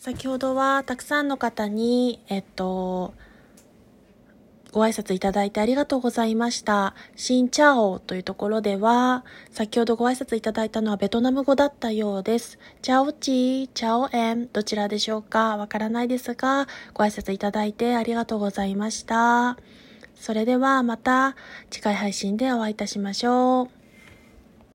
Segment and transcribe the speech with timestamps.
[0.00, 3.12] 先ほどはたくさんの方に、えっと、
[4.72, 6.94] ご挨拶いただいてありがとうございました。
[7.16, 12.58] シンチャオというところでは、先ほどご挨拶いただいたのはベトナム語だったようです。
[12.80, 15.58] チャオチー、チャオエン、どちらでしょうか？
[15.58, 19.58] わからないですが、ご挨拶いただいてありがとうございました。
[20.14, 21.36] それではまた
[21.68, 23.79] 次回配信でお会いいたしましょう。